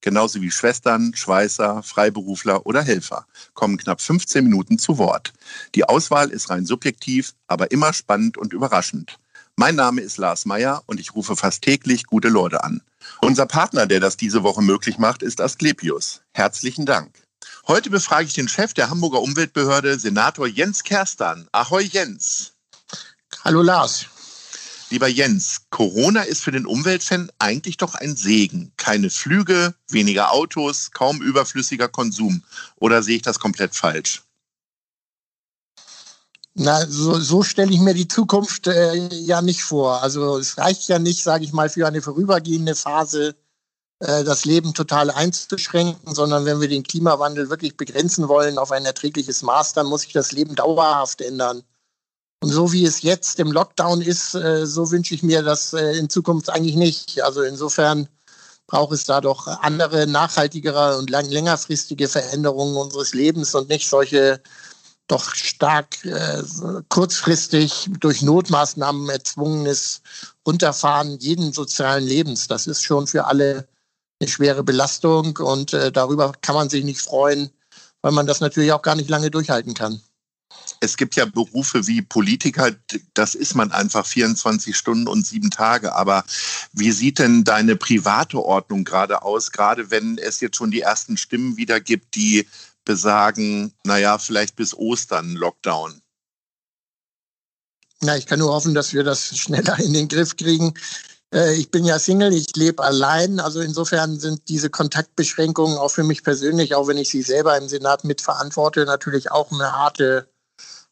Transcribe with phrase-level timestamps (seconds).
[0.00, 5.32] genauso wie Schwestern, Schweißer, Freiberufler oder Helfer, kommen knapp 15 Minuten zu Wort.
[5.74, 9.18] Die Auswahl ist rein subjektiv, aber immer spannend und überraschend.
[9.56, 12.80] Mein Name ist Lars Meyer und ich rufe fast täglich gute Leute an.
[13.20, 16.20] Unser Partner, der das diese Woche möglich macht, ist Asklepios.
[16.32, 17.10] Herzlichen Dank.
[17.66, 21.48] Heute befrage ich den Chef der Hamburger Umweltbehörde, Senator Jens Kerstan.
[21.52, 22.52] Ahoi Jens.
[23.44, 24.06] Hallo Lars.
[24.90, 28.72] Lieber Jens, Corona ist für den Umweltfan eigentlich doch ein Segen.
[28.78, 32.42] Keine Flüge, weniger Autos, kaum überflüssiger Konsum.
[32.76, 34.22] Oder sehe ich das komplett falsch?
[36.54, 40.02] Na, so, so stelle ich mir die Zukunft äh, ja nicht vor.
[40.02, 43.36] Also es reicht ja nicht, sage ich mal, für eine vorübergehende Phase
[44.00, 48.84] äh, das Leben total einzuschränken, sondern wenn wir den Klimawandel wirklich begrenzen wollen auf ein
[48.84, 51.62] erträgliches Maß, dann muss sich das Leben dauerhaft ändern.
[52.40, 55.98] Und so wie es jetzt im Lockdown ist, äh, so wünsche ich mir das äh,
[55.98, 57.22] in Zukunft eigentlich nicht.
[57.22, 58.08] Also insofern
[58.68, 64.40] braucht es da doch andere, nachhaltigere und lang längerfristige Veränderungen unseres Lebens und nicht solche
[65.08, 66.42] doch stark äh,
[66.90, 70.02] kurzfristig durch Notmaßnahmen erzwungenes
[70.46, 72.46] Runterfahren jeden sozialen Lebens.
[72.46, 73.66] Das ist schon für alle
[74.20, 77.50] eine schwere Belastung und äh, darüber kann man sich nicht freuen,
[78.02, 80.02] weil man das natürlich auch gar nicht lange durchhalten kann
[80.80, 82.70] es gibt ja Berufe wie Politiker,
[83.14, 85.94] das ist man einfach 24 Stunden und sieben Tage.
[85.94, 86.24] Aber
[86.72, 91.16] wie sieht denn deine private Ordnung gerade aus, gerade wenn es jetzt schon die ersten
[91.16, 92.46] Stimmen wieder gibt, die
[92.84, 96.00] besagen, naja, vielleicht bis Ostern Lockdown?
[98.00, 100.74] Na, ich kann nur hoffen, dass wir das schneller in den Griff kriegen.
[101.34, 103.40] Äh, ich bin ja Single, ich lebe allein.
[103.40, 107.68] Also insofern sind diese Kontaktbeschränkungen auch für mich persönlich, auch wenn ich sie selber im
[107.68, 110.28] Senat mitverantworte, natürlich auch eine harte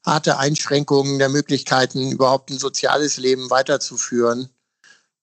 [0.06, 4.48] harte Einschränkungen der Möglichkeiten, überhaupt ein soziales Leben weiterzuführen.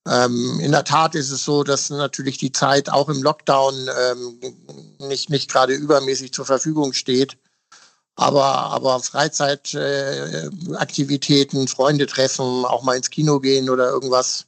[0.05, 4.37] Ähm, in der Tat ist es so, dass natürlich die Zeit auch im Lockdown ähm,
[4.99, 7.37] nicht, nicht gerade übermäßig zur Verfügung steht.
[8.15, 14.45] Aber, aber Freizeitaktivitäten, äh, Freunde treffen, auch mal ins Kino gehen oder irgendwas,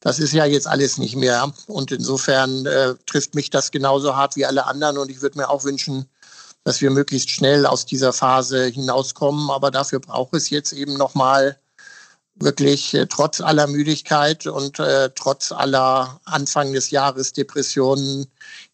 [0.00, 1.52] das ist ja jetzt alles nicht mehr.
[1.66, 4.98] Und insofern äh, trifft mich das genauso hart wie alle anderen.
[4.98, 6.06] Und ich würde mir auch wünschen,
[6.66, 9.50] dass wir möglichst schnell aus dieser Phase hinauskommen.
[9.50, 11.56] Aber dafür braucht es jetzt eben nochmal
[12.34, 18.26] wirklich äh, trotz aller Müdigkeit und äh, trotz aller Anfang des Jahres Depressionen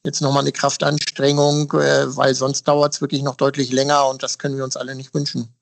[0.04, 4.38] jetzt nochmal eine Kraftanstrengung, äh, weil sonst dauert es wirklich noch deutlich länger und das
[4.38, 5.54] können wir uns alle nicht wünschen.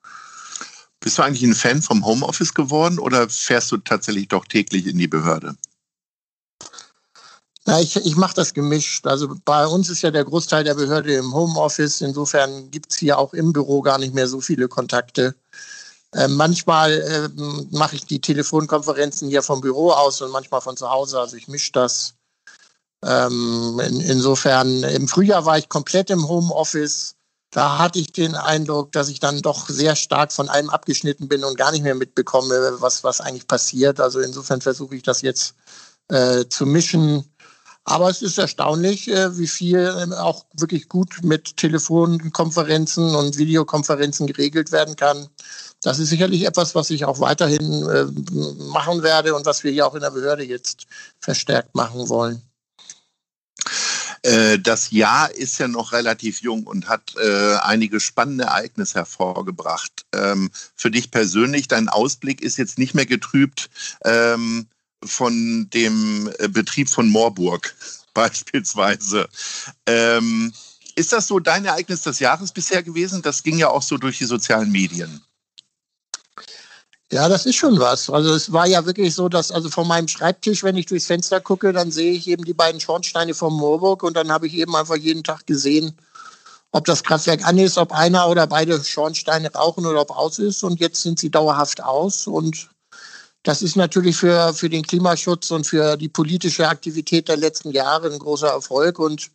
[1.00, 4.98] Bist du eigentlich ein Fan vom Homeoffice geworden oder fährst du tatsächlich doch täglich in
[4.98, 5.56] die Behörde?
[7.66, 9.06] Na, ich, ich mache das gemischt.
[9.06, 12.00] Also bei uns ist ja der Großteil der Behörde im Homeoffice.
[12.00, 15.34] Insofern gibt es hier auch im Büro gar nicht mehr so viele Kontakte.
[16.12, 17.28] Äh, manchmal äh,
[17.70, 21.20] mache ich die Telefonkonferenzen hier vom Büro aus und manchmal von zu Hause.
[21.20, 22.14] Also ich mische das.
[23.04, 27.14] Ähm, in, insofern, im Frühjahr war ich komplett im Homeoffice.
[27.50, 31.44] Da hatte ich den Eindruck, dass ich dann doch sehr stark von allem abgeschnitten bin
[31.44, 34.00] und gar nicht mehr mitbekomme, was, was eigentlich passiert.
[34.00, 35.54] Also insofern versuche ich das jetzt
[36.08, 37.24] äh, zu mischen.
[37.84, 44.26] Aber es ist erstaunlich, äh, wie viel ähm, auch wirklich gut mit Telefonkonferenzen und Videokonferenzen
[44.26, 45.28] geregelt werden kann.
[45.82, 48.04] Das ist sicherlich etwas, was ich auch weiterhin äh,
[48.64, 50.86] machen werde und was wir hier auch in der Behörde jetzt
[51.20, 52.42] verstärkt machen wollen.
[54.22, 60.04] Äh, das Jahr ist ja noch relativ jung und hat einige spannende Ereignisse hervorgebracht.
[60.12, 63.70] Ähm, für dich persönlich, dein Ausblick ist jetzt nicht mehr getrübt.
[64.04, 64.68] Ähm,
[65.04, 67.74] von dem äh, Betrieb von Moorburg
[68.14, 69.28] beispielsweise.
[69.86, 70.52] Ähm,
[70.96, 73.22] ist das so dein Ereignis des Jahres bisher gewesen?
[73.22, 75.22] Das ging ja auch so durch die sozialen Medien.
[77.12, 78.08] Ja, das ist schon was.
[78.08, 81.40] Also es war ja wirklich so, dass also von meinem Schreibtisch, wenn ich durchs Fenster
[81.40, 84.76] gucke, dann sehe ich eben die beiden Schornsteine vom Moorburg und dann habe ich eben
[84.76, 85.96] einfach jeden Tag gesehen,
[86.70, 90.62] ob das Kraftwerk an ist, ob einer oder beide Schornsteine rauchen oder ob aus ist.
[90.62, 92.68] Und jetzt sind sie dauerhaft aus und
[93.42, 98.12] das ist natürlich für, für den Klimaschutz und für die politische Aktivität der letzten Jahre
[98.12, 98.98] ein großer Erfolg.
[98.98, 99.30] Und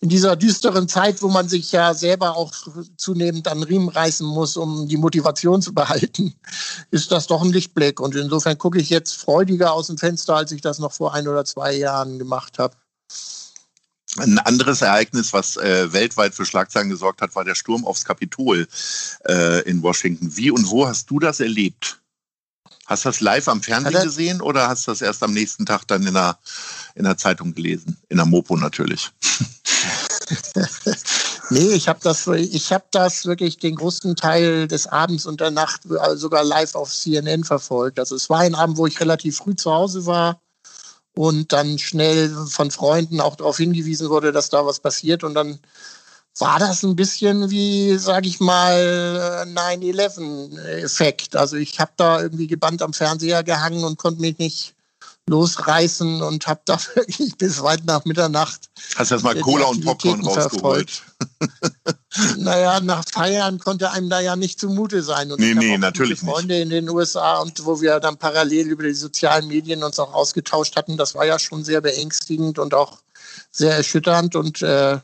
[0.00, 2.52] in dieser düsteren Zeit, wo man sich ja selber auch
[2.96, 6.34] zunehmend an Riemen reißen muss, um die Motivation zu behalten,
[6.90, 8.00] ist das doch ein Lichtblick.
[8.00, 11.28] Und insofern gucke ich jetzt freudiger aus dem Fenster, als ich das noch vor ein
[11.28, 12.76] oder zwei Jahren gemacht habe.
[14.18, 18.66] Ein anderes Ereignis, was äh, weltweit für Schlagzeilen gesorgt hat, war der Sturm aufs Kapitol
[19.28, 20.34] äh, in Washington.
[20.36, 22.00] Wie und wo hast du das erlebt?
[22.86, 25.86] Hast du das live am Fernsehen gesehen oder hast du das erst am nächsten Tag
[25.88, 26.38] dann in der,
[26.94, 27.96] in der Zeitung gelesen?
[28.08, 29.10] In der Mopo natürlich.
[31.50, 35.50] nee, ich habe das, ich hab das wirklich den großen Teil des Abends und der
[35.50, 35.82] Nacht
[36.14, 37.98] sogar live auf CNN verfolgt.
[37.98, 40.40] Also es war ein Abend, wo ich relativ früh zu Hause war
[41.16, 45.24] und dann schnell von Freunden auch darauf hingewiesen wurde, dass da was passiert.
[45.24, 45.58] Und dann
[46.38, 51.36] war das ein bisschen wie, sage ich mal, 9-11-Effekt.
[51.36, 54.74] Also ich habe da irgendwie gebannt am Fernseher gehangen und konnte mich nicht
[55.28, 58.70] losreißen und habe da wirklich bis weit nach Mitternacht.
[58.96, 61.02] Hast du erst mal Cola und Popcorn rausgeholt?
[62.36, 65.32] naja, nach Feiern konnte einem da ja nicht zumute sein.
[65.32, 66.62] Und nee, nee, natürlich Freunde nicht.
[66.64, 70.76] in den USA und wo wir dann parallel über die sozialen Medien uns auch ausgetauscht
[70.76, 72.98] hatten, das war ja schon sehr beängstigend und auch
[73.50, 74.98] sehr erschütternd und äh,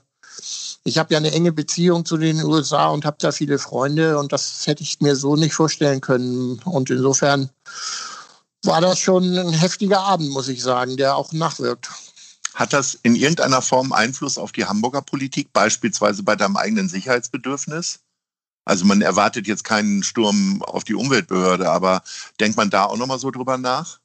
[0.85, 4.33] ich habe ja eine enge Beziehung zu den USA und habe da viele Freunde und
[4.33, 6.59] das hätte ich mir so nicht vorstellen können.
[6.65, 7.51] Und insofern
[8.65, 11.89] war das schon ein heftiger Abend, muss ich sagen, der auch nachwirkt.
[12.55, 18.01] Hat das in irgendeiner Form Einfluss auf die Hamburger Politik, beispielsweise bei deinem eigenen Sicherheitsbedürfnis?
[18.65, 22.03] Also man erwartet jetzt keinen Sturm auf die Umweltbehörde, aber
[22.39, 24.02] denkt man da auch nochmal so drüber nach?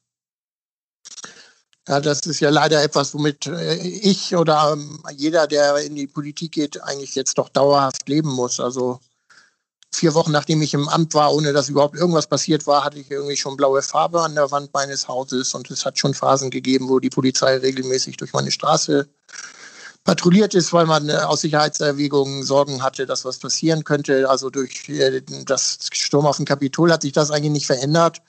[1.88, 6.06] Ja, das ist ja leider etwas, womit äh, ich oder ähm, jeder, der in die
[6.06, 8.60] Politik geht, eigentlich jetzt doch dauerhaft leben muss.
[8.60, 9.00] Also
[9.90, 13.10] vier Wochen nachdem ich im Amt war, ohne dass überhaupt irgendwas passiert war, hatte ich
[13.10, 16.90] irgendwie schon blaue Farbe an der Wand meines Hauses und es hat schon Phasen gegeben,
[16.90, 19.08] wo die Polizei regelmäßig durch meine Straße
[20.04, 24.28] patrouilliert ist, weil man äh, aus Sicherheitserwägungen Sorgen hatte, dass was passieren könnte.
[24.28, 28.20] Also durch äh, das Sturm auf dem Kapitol hat sich das eigentlich nicht verändert.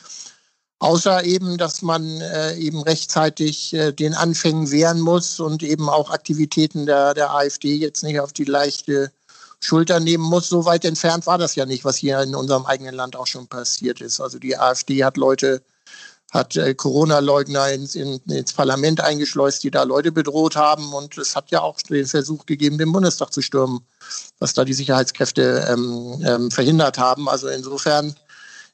[0.80, 6.10] Außer eben, dass man äh, eben rechtzeitig äh, den Anfängen wehren muss und eben auch
[6.10, 9.12] Aktivitäten der, der AfD jetzt nicht auf die leichte
[9.60, 10.48] Schulter nehmen muss.
[10.48, 13.48] So weit entfernt war das ja nicht, was hier in unserem eigenen Land auch schon
[13.48, 14.22] passiert ist.
[14.22, 15.62] Also die AfD hat Leute,
[16.32, 20.94] hat äh, Corona-Leugner ins, in, ins Parlament eingeschleust, die da Leute bedroht haben.
[20.94, 23.82] Und es hat ja auch den Versuch gegeben, den Bundestag zu stürmen,
[24.40, 27.28] was da die Sicherheitskräfte ähm, ähm, verhindert haben.
[27.28, 28.16] Also insofern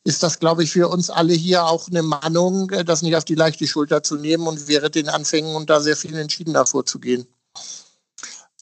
[0.05, 3.25] ist das, glaube ich, für uns alle hier auch eine Mahnung, äh, das nicht auf
[3.25, 7.27] die leichte Schulter zu nehmen und wäre den Anfängen und da sehr viel entschiedener vorzugehen.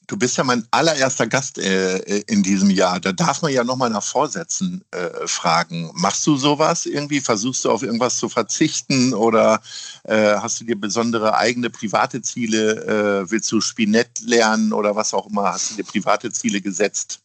[0.08, 3.00] Du bist ja mein allererster Gast äh, äh in diesem Jahr.
[3.00, 5.92] Da darf man ja nochmal nach Vorsätzen äh, fragen.
[5.96, 7.20] Machst du sowas irgendwie?
[7.20, 9.62] Versuchst du auf irgendwas zu verzichten oder
[10.04, 13.24] äh, hast du dir besondere eigene private Ziele?
[13.26, 15.54] Äh, willst du Spinett lernen oder was auch immer?
[15.54, 17.20] Hast du dir private Ziele gesetzt?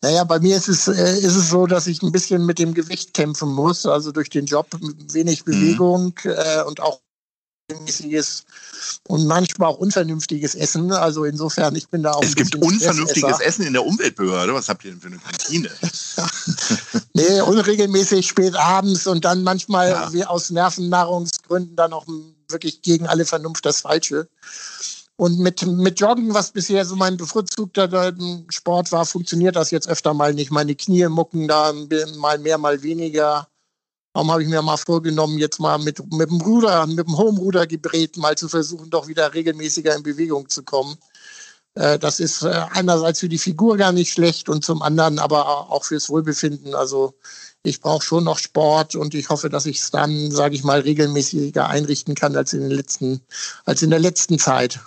[0.00, 2.72] Naja, bei mir ist es, äh, ist es so, dass ich ein bisschen mit dem
[2.72, 3.84] Gewicht kämpfen muss.
[3.84, 4.68] Also durch den Job
[5.12, 5.50] wenig mhm.
[5.50, 6.30] Bewegung mhm.
[6.30, 7.00] äh, und auch
[7.70, 8.44] regelmäßiges
[9.08, 10.92] und manchmal auch unvernünftiges Essen.
[10.92, 12.22] Also insofern, ich bin da auch.
[12.22, 14.54] Es gibt unvernünftiges Essen in der Umweltbehörde.
[14.54, 15.70] Was habt ihr denn für eine Kantine?
[17.14, 20.12] nee, unregelmäßig spät abends und dann manchmal ja.
[20.12, 22.06] wie aus Nervennahrungsgründen dann auch
[22.48, 24.28] wirklich gegen alle Vernunft das Falsche.
[25.20, 28.14] Und mit, mit Joggen, was bisher so mein bevorzugter
[28.50, 30.52] Sport war, funktioniert das jetzt öfter mal nicht.
[30.52, 31.72] Meine Knie mucken da
[32.18, 33.48] mal mehr, mal weniger.
[34.14, 38.16] Darum habe ich mir mal vorgenommen, jetzt mal mit, mit dem Ruder, mit dem Home-Rudergerät
[38.16, 40.96] mal zu versuchen, doch wieder regelmäßiger in Bewegung zu kommen.
[41.74, 45.68] Äh, das ist äh, einerseits für die Figur gar nicht schlecht und zum anderen aber
[45.72, 46.76] auch fürs Wohlbefinden.
[46.76, 47.14] Also
[47.64, 50.78] ich brauche schon noch Sport und ich hoffe, dass ich es dann, sage ich mal,
[50.78, 53.20] regelmäßiger einrichten kann als in, den letzten,
[53.64, 54.78] als in der letzten Zeit.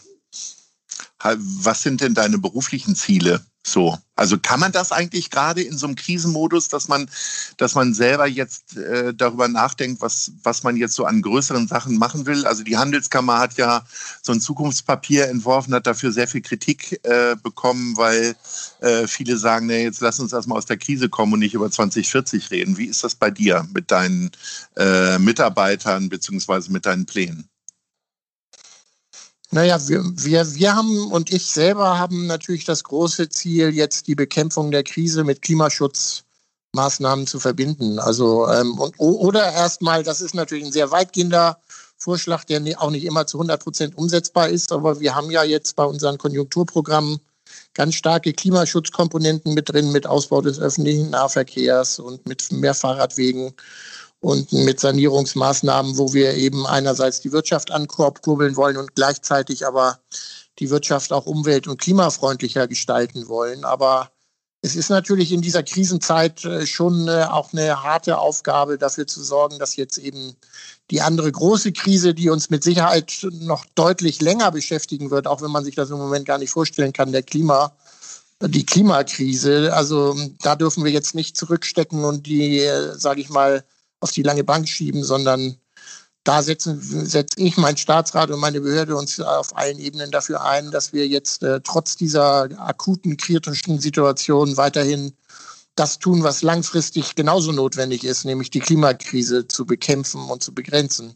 [1.23, 3.97] Was sind denn deine beruflichen Ziele so?
[4.15, 7.09] Also kann man das eigentlich gerade in so einem Krisenmodus, dass man,
[7.57, 11.97] dass man selber jetzt äh, darüber nachdenkt, was, was man jetzt so an größeren Sachen
[11.97, 12.45] machen will?
[12.45, 13.83] Also die Handelskammer hat ja
[14.21, 18.35] so ein Zukunftspapier entworfen, hat dafür sehr viel Kritik äh, bekommen, weil
[18.81, 21.71] äh, viele sagen, nee, jetzt lass uns erstmal aus der Krise kommen und nicht über
[21.71, 22.77] 2040 reden.
[22.77, 24.31] Wie ist das bei dir mit deinen
[24.75, 27.50] äh, Mitarbeitern beziehungsweise mit deinen Plänen?
[29.53, 34.15] Naja, wir, wir, wir haben und ich selber haben natürlich das große Ziel, jetzt die
[34.15, 37.99] Bekämpfung der Krise mit Klimaschutzmaßnahmen zu verbinden.
[37.99, 41.59] Also ähm, und, oder erstmal, das ist natürlich ein sehr weitgehender
[41.97, 45.75] Vorschlag, der auch nicht immer zu 100 Prozent umsetzbar ist, aber wir haben ja jetzt
[45.75, 47.19] bei unseren Konjunkturprogrammen
[47.73, 53.53] ganz starke Klimaschutzkomponenten mit drin, mit Ausbau des öffentlichen Nahverkehrs und mit mehr Fahrradwegen
[54.21, 59.99] und mit Sanierungsmaßnahmen, wo wir eben einerseits die Wirtschaft ankurbeln wollen und gleichzeitig aber
[60.59, 63.65] die Wirtschaft auch umwelt- und klimafreundlicher gestalten wollen.
[63.65, 64.11] Aber
[64.61, 69.23] es ist natürlich in dieser Krisenzeit äh, schon äh, auch eine harte Aufgabe, dafür zu
[69.23, 70.35] sorgen, dass jetzt eben
[70.91, 75.49] die andere große Krise, die uns mit Sicherheit noch deutlich länger beschäftigen wird, auch wenn
[75.49, 77.75] man sich das im Moment gar nicht vorstellen kann, der Klima,
[78.39, 79.73] die Klimakrise.
[79.73, 83.63] Also da dürfen wir jetzt nicht zurückstecken und die, äh, sage ich mal,
[84.01, 85.57] auf die lange Bank schieben, sondern
[86.23, 90.69] da setze setz ich, mein Staatsrat und meine Behörde uns auf allen Ebenen dafür ein,
[90.69, 95.13] dass wir jetzt äh, trotz dieser akuten, kritischen Situation weiterhin
[95.75, 101.15] das tun, was langfristig genauso notwendig ist, nämlich die Klimakrise zu bekämpfen und zu begrenzen.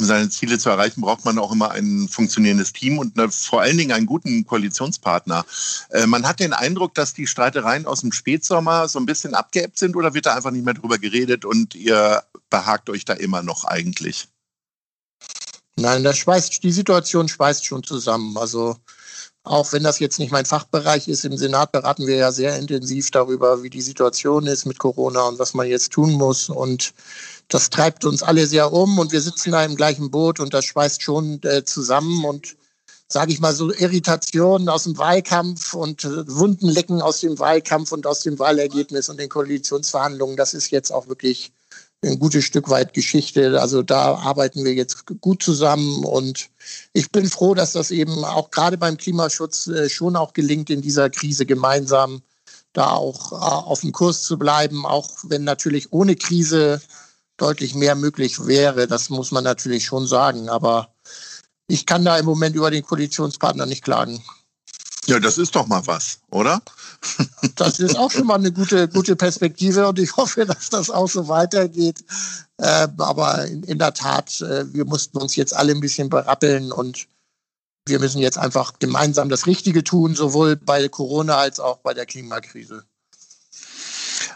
[0.00, 3.76] Um seine Ziele zu erreichen, braucht man auch immer ein funktionierendes Team und vor allen
[3.76, 5.44] Dingen einen guten Koalitionspartner.
[5.90, 9.76] Äh, man hat den Eindruck, dass die Streitereien aus dem Spätsommer so ein bisschen abgeebbt
[9.76, 13.42] sind oder wird da einfach nicht mehr drüber geredet und ihr behagt euch da immer
[13.42, 14.28] noch eigentlich?
[15.80, 18.36] Nein, das schweißt, die Situation schweißt schon zusammen.
[18.36, 18.76] Also
[19.42, 23.10] auch wenn das jetzt nicht mein Fachbereich ist, im Senat beraten wir ja sehr intensiv
[23.10, 26.50] darüber, wie die Situation ist mit Corona und was man jetzt tun muss.
[26.50, 26.92] Und
[27.48, 30.66] das treibt uns alle sehr um und wir sitzen da im gleichen Boot und das
[30.66, 32.56] schweißt schon äh, zusammen und
[33.08, 38.06] sage ich mal so Irritationen aus dem Wahlkampf und äh, Wundenlecken aus dem Wahlkampf und
[38.06, 41.52] aus dem Wahlergebnis und den Koalitionsverhandlungen, das ist jetzt auch wirklich
[42.02, 43.60] ein gutes Stück weit Geschichte.
[43.60, 46.48] Also da arbeiten wir jetzt gut zusammen und
[46.92, 50.80] ich bin froh, dass das eben auch gerade beim Klimaschutz äh, schon auch gelingt, in
[50.80, 52.22] dieser Krise gemeinsam
[52.72, 56.80] da auch äh, auf dem Kurs zu bleiben, auch wenn natürlich ohne Krise
[57.36, 58.86] deutlich mehr möglich wäre.
[58.86, 60.48] Das muss man natürlich schon sagen.
[60.48, 60.94] Aber
[61.68, 64.22] ich kann da im Moment über den Koalitionspartner nicht klagen.
[65.06, 66.62] Ja, das ist doch mal was, oder?
[67.56, 71.08] Das ist auch schon mal eine gute, gute Perspektive und ich hoffe, dass das auch
[71.08, 72.04] so weitergeht.
[72.58, 76.70] Äh, aber in, in, der Tat, äh, wir mussten uns jetzt alle ein bisschen berappeln
[76.70, 77.06] und
[77.86, 82.04] wir müssen jetzt einfach gemeinsam das Richtige tun, sowohl bei Corona als auch bei der
[82.04, 82.84] Klimakrise.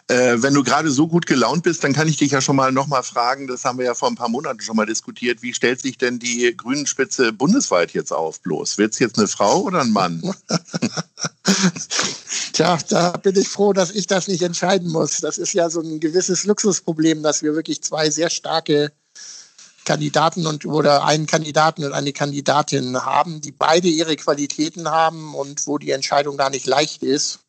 [0.06, 2.72] Äh, wenn du gerade so gut gelaunt bist, dann kann ich dich ja schon mal
[2.72, 5.80] nochmal fragen, das haben wir ja vor ein paar Monaten schon mal diskutiert, wie stellt
[5.80, 8.76] sich denn die Grünen-Spitze bundesweit jetzt auf bloß?
[8.76, 10.22] Wird es jetzt eine Frau oder ein Mann?
[12.52, 15.20] Tja, da bin ich froh, dass ich das nicht entscheiden muss.
[15.22, 18.92] Das ist ja so ein gewisses Luxusproblem, dass wir wirklich zwei sehr starke
[19.84, 25.66] Kandidaten und oder einen Kandidaten und eine Kandidatin haben, die beide ihre Qualitäten haben und
[25.66, 27.43] wo die Entscheidung gar nicht leicht ist.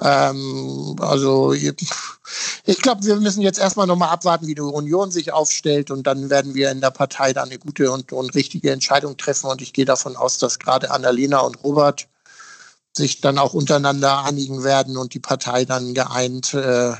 [0.00, 5.90] Ähm, also ich glaube, wir müssen jetzt erstmal nochmal abwarten, wie die Union sich aufstellt
[5.90, 9.46] und dann werden wir in der Partei da eine gute und, und richtige Entscheidung treffen
[9.50, 12.08] und ich gehe davon aus, dass gerade Annalena und Robert
[12.96, 16.92] sich dann auch untereinander einigen werden und die Partei dann geeint äh,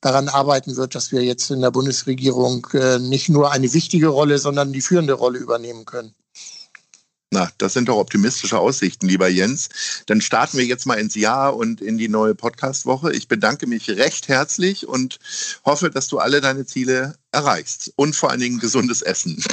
[0.00, 4.38] daran arbeiten wird, dass wir jetzt in der Bundesregierung äh, nicht nur eine wichtige Rolle,
[4.38, 6.14] sondern die führende Rolle übernehmen können.
[7.30, 9.68] Na, das sind doch optimistische Aussichten, lieber Jens.
[10.06, 13.12] Dann starten wir jetzt mal ins Jahr und in die neue Podcast-Woche.
[13.12, 15.18] Ich bedanke mich recht herzlich und
[15.62, 19.44] hoffe, dass du alle deine Ziele erreichst und vor allen Dingen gesundes Essen.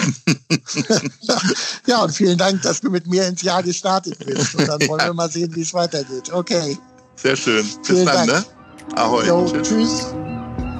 [1.86, 4.55] ja, und vielen Dank, dass du mit mir ins Jahr gestartet bist.
[4.55, 5.08] Und dann wollen ja.
[5.08, 6.32] wir mal sehen, wie es weitergeht.
[6.32, 6.77] Okay.
[7.17, 7.65] Sehr schön.
[7.79, 8.48] Bis vielen dann, Dank.
[8.48, 8.98] ne?
[8.98, 9.27] Ahoi.
[9.27, 9.67] Jo, tschüss.
[9.67, 10.05] tschüss.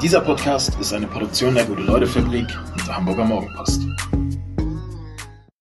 [0.02, 3.82] Dieser Podcast ist eine Produktion der Gute-Leute-Fabrik und der Hamburger Morgenpost.